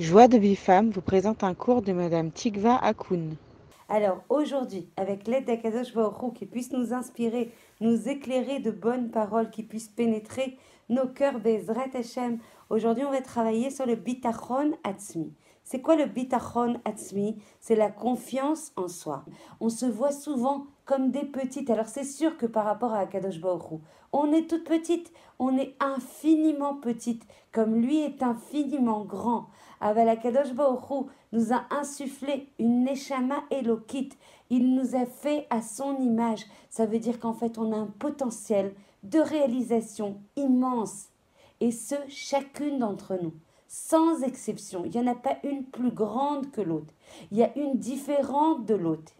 [0.00, 3.36] Joie de Bifam vous présente un cours de Madame Tikva Akoun.
[3.90, 9.50] Alors aujourd'hui, avec l'aide d'Akadosh Baruch qui puisse nous inspirer, nous éclairer de bonnes paroles
[9.50, 10.56] qui puissent pénétrer
[10.88, 12.38] nos cœurs Bezrat Hashem,
[12.70, 15.34] aujourd'hui on va travailler sur le Bitachon Atzmi.
[15.70, 17.40] C'est quoi le Bitachon Atzmi?
[17.60, 19.24] C'est la confiance en soi.
[19.60, 21.70] On se voit souvent comme des petites.
[21.70, 23.80] Alors c'est sûr que par rapport à Akadosh Baruch
[24.12, 27.22] on est toute petite, on est infiniment petite,
[27.52, 29.46] comme lui est infiniment grand.
[29.80, 34.10] Aval Akadosh Baruch nous a insufflé une Neshama Elokit.
[34.50, 36.46] Il nous a fait à son image.
[36.68, 41.10] Ça veut dire qu'en fait, on a un potentiel de réalisation immense.
[41.60, 43.34] Et ce, chacune d'entre nous,
[43.72, 44.82] sans exception.
[44.84, 46.92] Il n'y en a pas une plus grande que l'autre.
[47.30, 49.12] Il y a une différente de l'autre.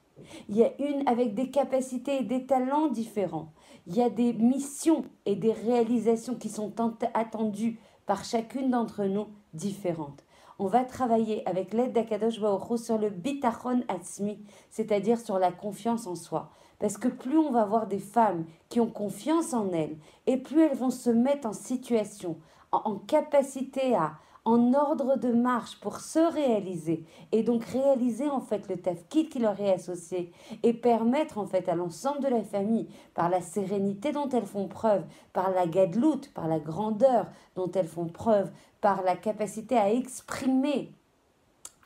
[0.48, 3.52] Il y a une avec des capacités et des talents différents.
[3.86, 6.72] Il y a des missions et des réalisations qui sont
[7.14, 10.24] attendues par chacune d'entre nous différentes
[10.60, 16.06] on va travailler avec l'aide d'Akadosh Baruch sur le bitachon atzmi, c'est-à-dire sur la confiance
[16.06, 16.50] en soi.
[16.78, 20.60] Parce que plus on va avoir des femmes qui ont confiance en elles, et plus
[20.60, 22.36] elles vont se mettre en situation,
[22.72, 28.68] en capacité à, en ordre de marche pour se réaliser et donc réaliser en fait
[28.68, 32.88] le tafkid qui leur est associé et permettre en fait à l'ensemble de la famille
[33.14, 37.86] par la sérénité dont elles font preuve, par la gadloute, par la grandeur dont elles
[37.86, 40.92] font preuve, par la capacité à exprimer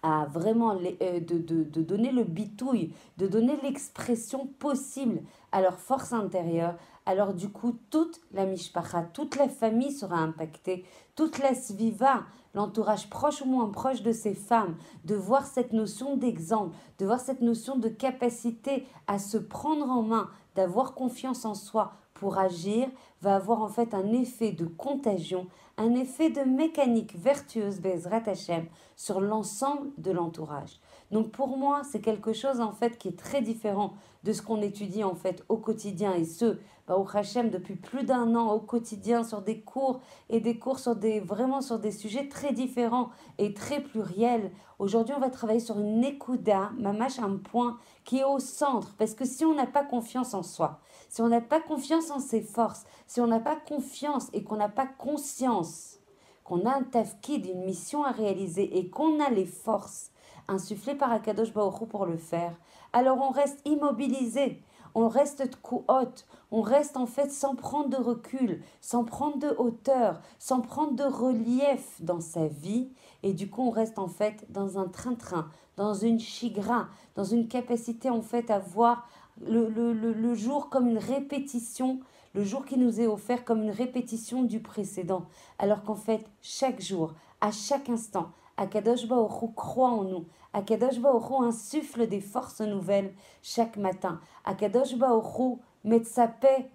[0.04, 6.12] à vraiment euh, de, de, donner le bitouille, de donner l'expression possible à leur force
[6.12, 6.74] intérieure,
[7.06, 12.22] alors du coup, toute la mishpacha, toute la famille sera impactée, toute la sviva,
[12.54, 17.20] l'entourage proche ou moins proche de ces femmes, de voir cette notion d'exemple, de voir
[17.20, 22.88] cette notion de capacité à se prendre en main, d'avoir confiance en soi pour agir,
[23.20, 28.66] va avoir en fait un effet de contagion, un effet de mécanique vertueuse, Bezrat Hashem,
[28.96, 30.80] sur l'ensemble de l'entourage.
[31.10, 34.62] Donc pour moi, c'est quelque chose en fait qui est très différent de ce qu'on
[34.62, 36.58] étudie en fait au quotidien et ce,
[36.88, 40.96] au Hachem depuis plus d'un an au quotidien sur des cours et des cours sur
[40.96, 44.50] des vraiment sur des sujets très différents et très pluriels.
[44.78, 49.14] Aujourd'hui, on va travailler sur une écouda, mamache un point qui est au centre parce
[49.14, 52.42] que si on n'a pas confiance en soi, si on n'a pas confiance en ses
[52.42, 56.00] forces, si on n'a pas confiance et qu'on n'a pas conscience
[56.44, 60.10] qu'on a un tafkid, une mission à réaliser et qu'on a les forces
[60.46, 62.54] insufflé par Akadosh Baruch pour le faire,
[62.92, 64.62] alors on reste immobilisé,
[64.94, 65.42] on reste
[65.88, 70.94] haute, on reste en fait sans prendre de recul, sans prendre de hauteur, sans prendre
[70.94, 72.90] de relief dans sa vie,
[73.22, 77.48] et du coup on reste en fait dans un train-train, dans une chigra, dans une
[77.48, 79.08] capacité en fait à voir
[79.40, 82.00] le, le, le jour comme une répétition
[82.34, 85.26] le jour qui nous est offert comme une répétition du précédent,
[85.58, 90.26] alors qu'en fait, chaque jour, à chaque instant, Akadosh Baoru croit en nous.
[90.52, 94.20] Akadosh Baoru insuffle des forces nouvelles chaque matin.
[94.44, 96.70] Akadosh Baoru met sa paix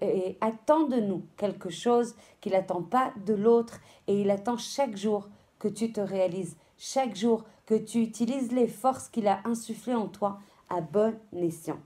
[0.00, 4.96] et attend de nous quelque chose qu'il n'attend pas de l'autre et il attend chaque
[4.96, 5.28] jour
[5.58, 10.06] que tu te réalises, chaque jour que tu utilises les forces qu'il a insufflées en
[10.06, 10.38] toi
[10.70, 11.78] à bon escient.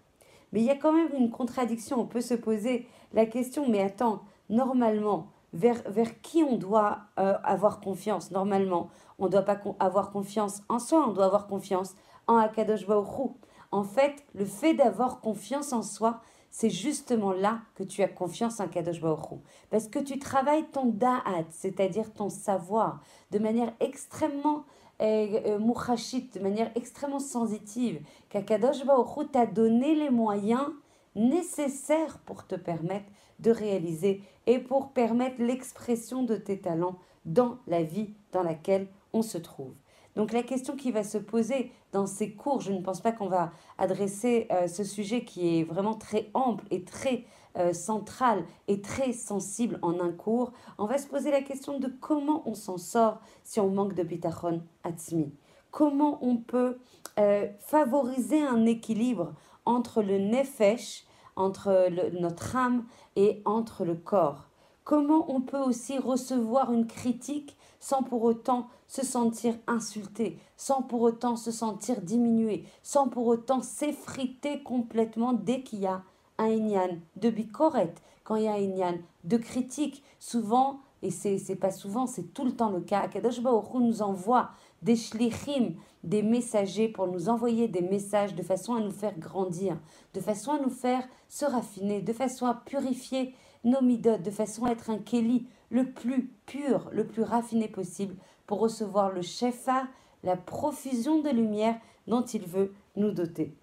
[0.53, 3.81] Mais il y a quand même une contradiction, on peut se poser la question, mais
[3.81, 9.59] attends, normalement, vers, vers qui on doit euh, avoir confiance Normalement, on ne doit pas
[9.79, 11.95] avoir confiance en soi, on doit avoir confiance
[12.27, 13.33] en Akadosh Baruch
[13.71, 16.21] En fait, le fait d'avoir confiance en soi,
[16.53, 19.41] c'est justement là que tu as confiance en Kadosh Baruch
[19.71, 24.65] Parce que tu travailles ton da'at, c'est-à-dire ton savoir, de manière extrêmement
[25.01, 30.69] euh, euh de manière extrêmement sensitive, qu'Akadosh Baruch t'a donné les moyens
[31.15, 33.06] nécessaires pour te permettre
[33.39, 39.22] de réaliser et pour permettre l'expression de tes talents dans la vie dans laquelle on
[39.22, 39.75] se trouve.
[40.15, 43.28] Donc la question qui va se poser dans ces cours, je ne pense pas qu'on
[43.28, 47.25] va adresser euh, ce sujet qui est vraiment très ample et très
[47.56, 51.89] euh, central et très sensible en un cours, on va se poser la question de
[52.01, 55.34] comment on s'en sort si on manque de bitachon atzmi.
[55.71, 56.78] Comment on peut
[57.19, 59.33] euh, favoriser un équilibre
[59.65, 61.04] entre le nefesh,
[61.37, 61.89] entre
[62.21, 62.84] notre âme
[63.17, 64.49] et entre le corps.
[64.84, 71.03] Comment on peut aussi recevoir une critique sans pour autant se sentir insulté, sans pour
[71.03, 76.03] autant se sentir diminué, sans pour autant s'effriter complètement dès qu'il y a
[76.39, 77.95] un inyan de bicoret,
[78.25, 80.05] quand il y a un inyan de critique.
[80.21, 84.51] Souvent, et c'est pas souvent, c'est tout le temps le cas, Akadosh Baruch nous envoie
[84.83, 89.78] des shlichim, des messagers pour nous envoyer des messages de façon à nous faire grandir,
[90.15, 93.34] de façon à nous faire se raffiner, de façon à purifier
[93.65, 98.16] nos midotes, de façon à être un Kéli le plus pur, le plus raffiné possible
[98.47, 99.89] pour recevoir le shefa,
[100.22, 101.77] la profusion de lumière
[102.07, 103.57] dont il veut nous doter.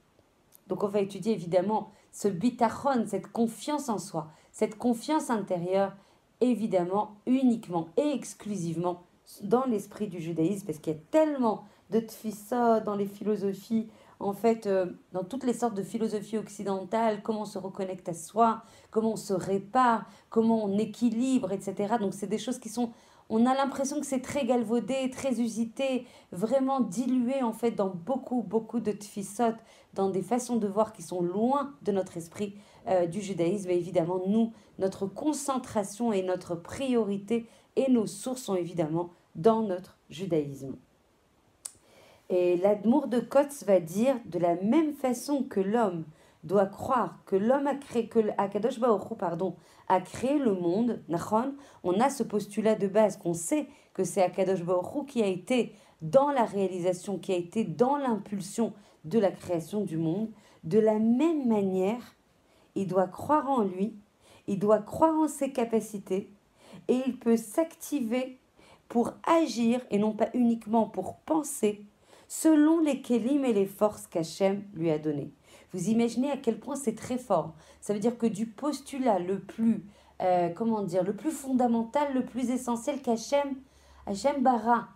[0.67, 5.95] Donc on va étudier évidemment ce bitachon, cette confiance en soi, cette confiance intérieure,
[6.41, 9.03] évidemment uniquement et exclusivement
[9.43, 13.87] dans l'esprit du judaïsme, parce qu'il y a tellement de tfissa dans les philosophies,
[14.19, 18.13] en fait, euh, dans toutes les sortes de philosophies occidentales, comment on se reconnecte à
[18.13, 21.95] soi, comment on se répare, comment on équilibre, etc.
[21.99, 22.91] Donc c'est des choses qui sont
[23.29, 28.41] on a l'impression que c'est très galvaudé, très usité, vraiment dilué en fait dans beaucoup,
[28.41, 29.53] beaucoup de tfissot,
[29.93, 32.55] dans des façons de voir qui sont loin de notre esprit
[32.87, 33.69] euh, du judaïsme.
[33.69, 37.45] Et évidemment, nous, notre concentration et notre priorité
[37.75, 40.75] et nos sources sont évidemment dans notre judaïsme.
[42.29, 46.03] Et l'Admour de Kotz va dire de la même façon que l'homme
[46.43, 49.55] doit croire que l'homme a créé, que Akadosh Baruch pardon,
[49.87, 51.01] a créé le monde,
[51.83, 55.73] on a ce postulat de base qu'on sait que c'est Akadosh Baruch qui a été
[56.01, 58.73] dans la réalisation, qui a été dans l'impulsion
[59.05, 60.29] de la création du monde.
[60.63, 62.15] De la même manière,
[62.75, 63.95] il doit croire en lui,
[64.47, 66.31] il doit croire en ses capacités
[66.87, 68.39] et il peut s'activer
[68.87, 71.83] pour agir et non pas uniquement pour penser
[72.27, 75.31] selon les kélim et les forces qu'Hachem lui a données.
[75.73, 77.53] Vous imaginez à quel point c'est très fort.
[77.81, 79.85] Ça veut dire que du postulat le plus,
[80.21, 83.55] euh, comment dire, le plus fondamental, le plus essentiel qu'Hachem,
[84.05, 84.89] Hachem bara.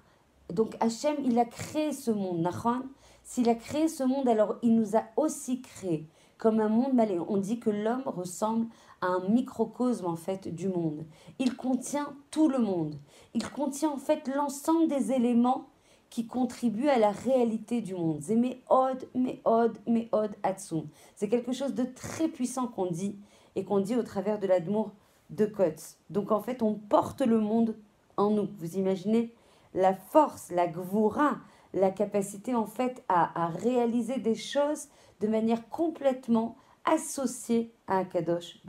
[0.51, 2.83] Donc Hachem, il a créé ce monde, Nachon.
[3.23, 6.91] S'il a créé ce monde, alors il nous a aussi créé comme un monde.
[7.29, 8.67] On dit que l'homme ressemble
[9.01, 11.05] à un microcosme en fait du monde.
[11.39, 12.95] Il contient tout le monde.
[13.33, 15.69] Il contient en fait l'ensemble des éléments
[16.13, 18.21] qui contribue à la réalité du monde.
[18.21, 18.37] C'est
[18.69, 19.09] od,
[19.45, 19.73] od,
[20.11, 20.85] od, atsum.
[21.15, 23.15] C'est quelque chose de très puissant qu'on dit
[23.55, 24.91] et qu'on dit au travers de l'amour
[25.31, 25.97] de Kotz.
[26.11, 27.75] Donc en fait, on porte le monde
[28.15, 28.47] en nous.
[28.59, 29.33] Vous imaginez
[29.73, 31.37] la force, la gvoura,
[31.73, 34.89] la capacité en fait à, réaliser des choses
[35.19, 38.61] de manière complètement associée à un Kadosh.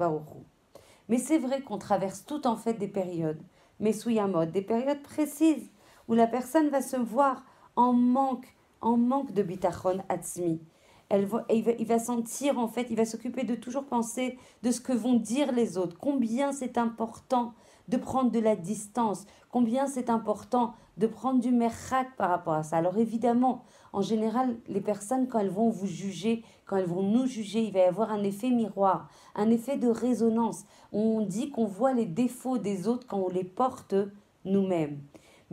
[1.10, 3.42] Mais c'est vrai qu'on traverse tout en fait des périodes,
[3.80, 5.68] mais sous mode, des périodes précises
[6.08, 7.44] où la personne va se voir
[7.76, 10.60] en manque, en manque de bitachon atzmi.
[11.08, 14.80] Elle va, il, va, sentir, en fait, il va s'occuper de toujours penser de ce
[14.80, 17.52] que vont dire les autres, combien c'est important
[17.88, 22.62] de prendre de la distance, combien c'est important de prendre du merchat par rapport à
[22.62, 22.78] ça.
[22.78, 27.26] Alors évidemment, en général, les personnes, quand elles vont vous juger, quand elles vont nous
[27.26, 30.64] juger, il va y avoir un effet miroir, un effet de résonance.
[30.92, 33.94] On dit qu'on voit les défauts des autres quand on les porte
[34.44, 34.98] nous-mêmes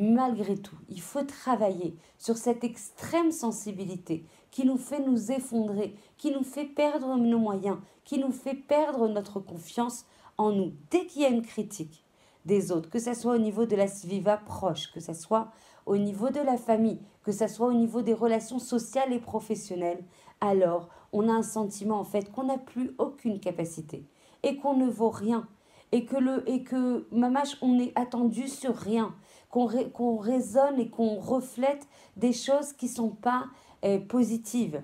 [0.01, 6.31] malgré tout, il faut travailler sur cette extrême sensibilité qui nous fait nous effondrer, qui
[6.31, 10.05] nous fait perdre nos moyens, qui nous fait perdre notre confiance
[10.37, 10.73] en nous.
[10.89, 12.03] Dès qu'il y a une critique
[12.45, 15.51] des autres, que ce soit au niveau de la sviva proche, que ce soit
[15.85, 20.03] au niveau de la famille, que ce soit au niveau des relations sociales et professionnelles,
[20.41, 24.05] alors on a un sentiment en fait qu'on n'a plus aucune capacité
[24.41, 25.47] et qu'on ne vaut rien
[25.91, 29.13] et que le et que mamache on est attendu sur rien
[29.49, 33.45] qu'on raisonne et qu'on reflète des choses qui ne sont pas
[33.83, 34.81] euh, positives.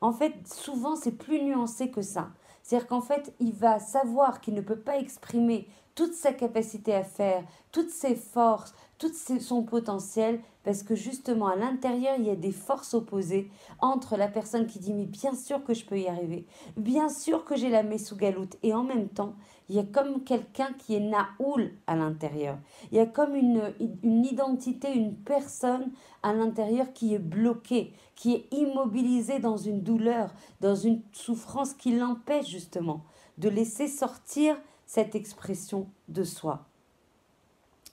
[0.00, 2.28] En fait, souvent, c'est plus nuancé que ça.
[2.62, 7.02] C'est-à-dire qu'en fait, il va savoir qu'il ne peut pas exprimer toute sa capacité à
[7.02, 7.42] faire,
[7.72, 9.10] toutes ses forces, tout
[9.40, 14.28] son potentiel, parce que justement à l'intérieur, il y a des forces opposées entre la
[14.28, 16.46] personne qui dit mais bien sûr que je peux y arriver,
[16.76, 19.34] bien sûr que j'ai la galoute, et en même temps,
[19.70, 22.58] il y a comme quelqu'un qui est naoul à l'intérieur.
[22.92, 23.72] Il y a comme une,
[24.02, 30.34] une identité, une personne à l'intérieur qui est bloquée, qui est immobilisée dans une douleur,
[30.60, 33.00] dans une souffrance qui l'empêche justement
[33.38, 36.66] de laisser sortir cette expression de soi.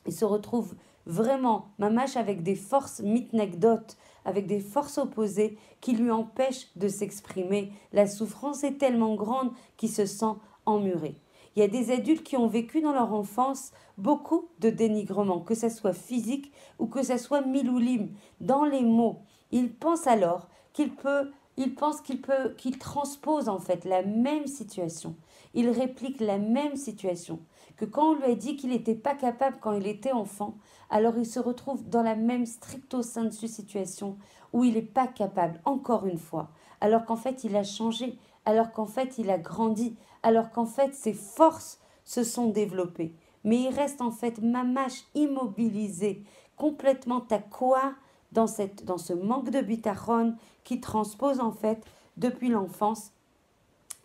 [0.08, 0.74] Il se retrouve
[1.08, 7.72] vraiment, Mamache, avec des forces mitnegdotes, avec des forces opposées qui lui empêchent de s'exprimer.
[7.94, 10.36] La souffrance est tellement grande qu'il se sent
[10.66, 11.16] emmuré.
[11.56, 15.56] Il y a des adultes qui ont vécu dans leur enfance beaucoup de dénigrement, que
[15.56, 18.10] ce soit physique ou que ce soit miloulim,
[18.42, 19.22] dans les mots.
[19.52, 25.16] Ils pensent alors qu'il peut, il pense qu'il transpose en fait la même situation
[25.58, 27.40] il réplique la même situation,
[27.78, 30.58] que quand on lui a dit qu'il n'était pas capable quand il était enfant,
[30.90, 34.18] alors il se retrouve dans la même stricto sensu situation
[34.54, 36.50] où il n'est pas capable, encore une fois,
[36.82, 40.96] alors qu'en fait il a changé, alors qu'en fait il a grandi, alors qu'en fait
[40.96, 43.14] ses forces se sont développées.
[43.44, 46.24] Mais il reste en fait mamache immobilisé,
[46.56, 47.94] complètement à quoi
[48.32, 51.84] dans, cette, dans ce manque de bitachon qui transpose en fait
[52.18, 53.12] depuis l'enfance.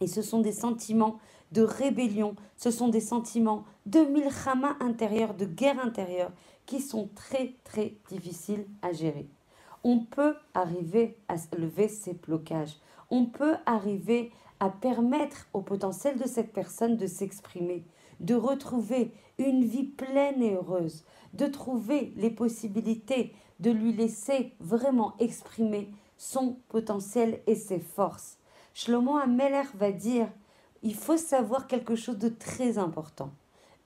[0.00, 1.18] Et ce sont des sentiments
[1.52, 2.34] de rébellion.
[2.56, 6.32] Ce sont des sentiments de milchama intérieur, de guerre intérieure,
[6.66, 9.28] qui sont très très difficiles à gérer.
[9.84, 12.76] On peut arriver à lever ces blocages.
[13.10, 14.30] On peut arriver
[14.60, 17.84] à permettre au potentiel de cette personne de s'exprimer,
[18.20, 21.04] de retrouver une vie pleine et heureuse,
[21.34, 28.38] de trouver les possibilités de lui laisser vraiment exprimer son potentiel et ses forces.
[28.74, 30.28] Shlomo Ameler va dire
[30.82, 33.30] il faut savoir quelque chose de très important.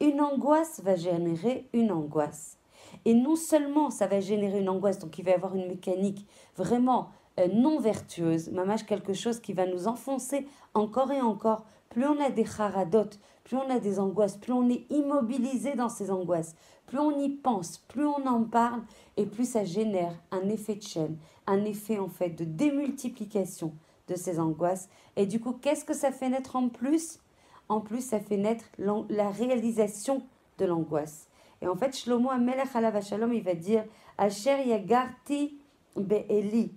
[0.01, 2.59] Une angoisse va générer une angoisse.
[3.05, 6.27] Et non seulement ça va générer une angoisse, donc il va y avoir une mécanique
[6.57, 11.65] vraiment euh, non vertueuse, mamage quelque chose qui va nous enfoncer encore et encore.
[11.91, 15.89] Plus on a des haradotes, plus on a des angoisses, plus on est immobilisé dans
[15.89, 16.55] ces angoisses,
[16.87, 18.83] plus on y pense, plus on en parle,
[19.17, 23.73] et plus ça génère un effet de chaîne, un effet en fait de démultiplication
[24.09, 24.89] de ces angoisses.
[25.17, 27.21] Et du coup, qu'est-ce que ça fait naître en plus?
[27.69, 30.23] En plus, ça fait naître la réalisation
[30.59, 31.29] de l'angoisse.
[31.63, 32.69] Et en fait, Shlomo Amelech
[33.03, 33.85] Shalom, il va dire
[34.19, 35.59] Asher Yagarti
[35.97, 36.73] Be'eli.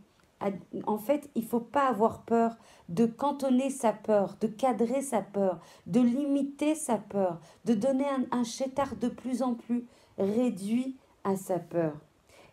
[0.86, 2.56] En fait, il faut pas avoir peur
[2.88, 8.24] de cantonner sa peur, de cadrer sa peur, de limiter sa peur, de donner un,
[8.32, 9.86] un chétard de plus en plus
[10.18, 10.96] réduit
[11.26, 11.94] à sa peur.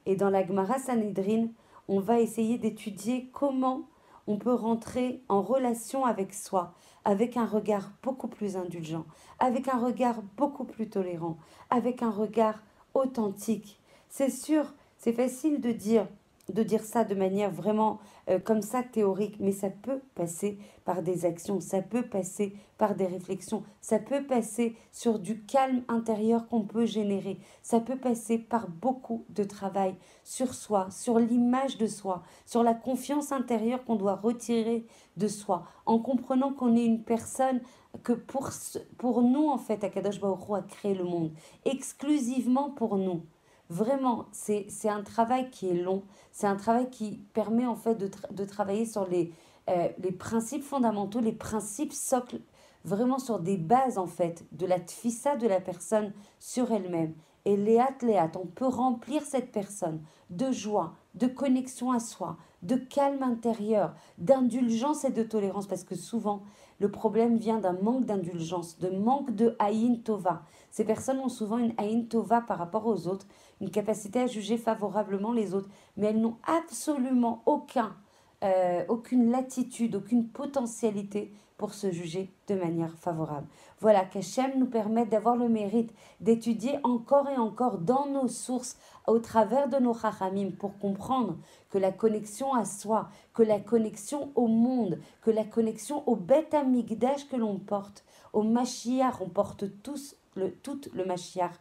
[0.05, 1.47] Et dans la Gemara Sanhedrin,
[1.89, 3.83] on va essayer d'étudier comment
[4.27, 9.05] on peut rentrer en relation avec soi, avec un regard beaucoup plus indulgent,
[9.39, 11.39] avec un regard beaucoup plus tolérant,
[11.71, 12.63] avec un regard
[12.95, 13.81] authentique.
[14.09, 16.07] C'est sûr, c'est facile de dire
[16.53, 21.03] de dire ça de manière vraiment euh, comme ça théorique, mais ça peut passer par
[21.03, 26.49] des actions, ça peut passer par des réflexions, ça peut passer sur du calme intérieur
[26.49, 31.87] qu'on peut générer, ça peut passer par beaucoup de travail sur soi, sur l'image de
[31.87, 37.05] soi, sur la confiance intérieure qu'on doit retirer de soi, en comprenant qu'on est une
[37.05, 37.61] personne
[38.03, 38.51] que pour,
[38.99, 41.33] pour nous, en fait, Akadosh Baruch a créé le monde,
[41.65, 43.23] exclusivement pour nous.
[43.69, 48.11] Vraiment, c'est un travail qui est long, c'est un travail qui permet en fait de,
[48.31, 49.33] de travailler sur les,
[49.69, 52.41] euh, les principes fondamentaux, les principes socles,
[52.85, 57.15] vraiment sur des bases en fait de la tfissa de la personne sur elle-même.
[57.45, 62.77] Et léat, léat, on peut remplir cette personne de joie, de connexion à soi, de
[62.77, 66.43] calme intérieur, d'indulgence et de tolérance, parce que souvent,
[66.79, 70.43] le problème vient d'un manque d'indulgence, de manque de haïn tova.
[70.71, 73.27] Ces personnes ont souvent une haïn tova par rapport aux autres,
[73.61, 77.97] une capacité à juger favorablement les autres, mais elles n'ont absolument aucun,
[78.45, 83.47] euh, aucune latitude, aucune potentialité pour se juger de manière favorable.
[83.81, 89.19] Voilà, qu'Hachem nous permet d'avoir le mérite d'étudier encore et encore dans nos sources, au
[89.19, 91.37] travers de nos chachamim, pour comprendre
[91.71, 96.55] que la connexion à soi, que la connexion au monde, que la connexion au Beth
[96.55, 101.55] Amigdash que l'on porte, au Mashiach, on porte tous le, tout le Mashiach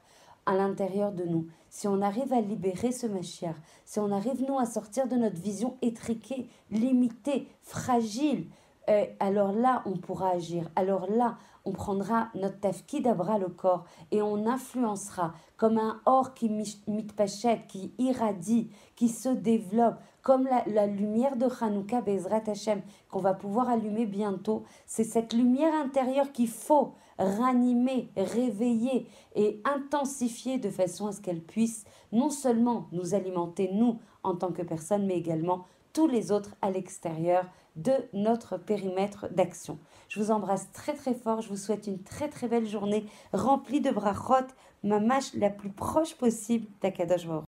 [0.45, 1.47] à l'intérieur de nous.
[1.69, 5.41] Si on arrive à libérer ce Mashiach, si on arrive nous à sortir de notre
[5.41, 8.47] vision étriquée, limitée, fragile,
[8.89, 10.69] euh, alors là, on pourra agir.
[10.75, 16.49] Alors là, on prendra notre tafkid le corps et on influencera comme un or qui
[16.87, 23.33] mitpachet, qui irradie, qui se développe, comme la, lumière de Hanouka Bezrat Hashem qu'on va
[23.33, 24.63] pouvoir allumer bientôt.
[24.85, 31.41] C'est cette lumière intérieure qu'il faut ranimer, réveiller et intensifier de façon à ce qu'elle
[31.41, 36.55] puisse non seulement nous alimenter, nous, en tant que personnes, mais également tous les autres
[36.61, 37.45] à l'extérieur
[37.75, 39.77] de notre périmètre d'action.
[40.08, 43.82] Je vous embrasse très très fort, je vous souhaite une très très belle journée remplie
[43.82, 44.48] de brachot,
[44.84, 47.25] ma mâche la plus proche possible d'Akadosh